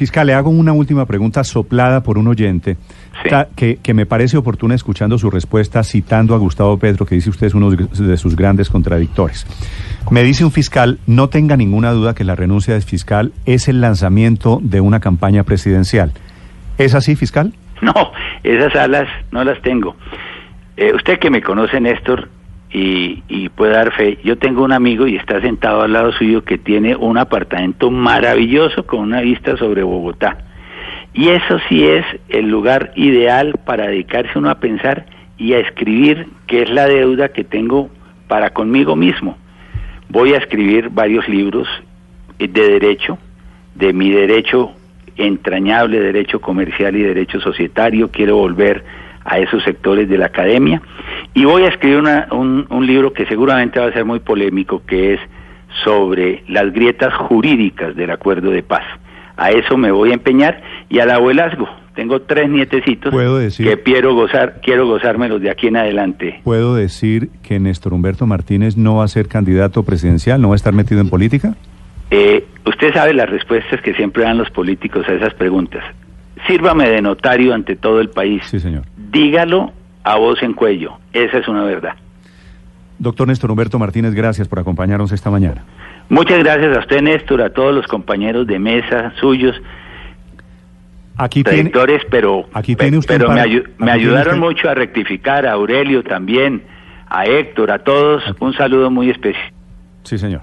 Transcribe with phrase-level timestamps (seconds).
[0.00, 2.78] Fiscal, le hago una última pregunta soplada por un oyente
[3.22, 3.28] Sí.
[3.28, 7.28] ta- que, que me parece oportuna escuchando su respuesta citando a Gustavo Petro, que dice
[7.28, 9.46] usted es uno de sus grandes contradictores.
[10.10, 13.82] Me dice un fiscal, no tenga ninguna duda que la renuncia del fiscal es el
[13.82, 16.12] lanzamiento de una campaña presidencial.
[16.78, 17.52] ¿Es así, fiscal?
[17.82, 17.92] No,
[18.42, 19.96] esas alas no las tengo.
[20.78, 22.30] Eh, usted que me conoce, Néstor,
[22.72, 26.44] y, y puede dar fe, yo tengo un amigo y está sentado al lado suyo
[26.44, 30.38] que tiene un apartamento maravilloso con una vista sobre Bogotá.
[31.12, 35.06] Y eso sí es el lugar ideal para dedicarse uno a pensar
[35.38, 37.90] y a escribir qué es la deuda que tengo
[38.28, 39.36] para conmigo mismo.
[40.08, 41.66] Voy a escribir varios libros
[42.38, 43.18] de derecho,
[43.74, 44.72] de mi derecho
[45.16, 48.10] entrañable, derecho comercial y derecho societario.
[48.10, 48.84] Quiero volver
[49.24, 50.80] a esos sectores de la academia.
[51.34, 54.82] Y voy a escribir una- un, un libro que seguramente va a ser muy polémico,
[54.86, 55.20] que es
[55.84, 58.82] sobre las grietas jurídicas del acuerdo de paz.
[59.36, 61.68] A eso me voy a empeñar y al abuelazgo.
[61.94, 66.40] Tengo tres nietecitos Puedo decir- que quiero gozar, quiero gozármelos de aquí en adelante.
[66.44, 70.56] ¿Puedo decir que Néstor Humberto Martínez no va a ser candidato presidencial, no va a
[70.56, 71.54] estar metido en política?
[72.10, 75.82] Eh, usted sabe las respuestas que siempre dan los políticos a esas preguntas.
[76.46, 78.42] Sírvame de notario ante todo el país.
[78.46, 78.82] Sí, señor.
[78.96, 79.72] Dígalo
[80.12, 80.98] a voz en cuello.
[81.12, 81.94] Esa es una verdad.
[82.98, 85.64] Doctor Néstor Humberto Martínez, gracias por acompañarnos esta mañana.
[86.08, 89.54] Muchas gracias a usted, Néstor, a todos los compañeros de mesa suyos,
[91.16, 91.70] Aquí tiene,
[92.10, 96.62] pero, aquí tiene usted pero me, ayu- ayudaron usted- mucho a rectificar, a Aurelio también,
[97.10, 98.22] a Héctor, a todos.
[98.40, 99.52] Un saludo muy especial.
[100.02, 100.40] sí, señor.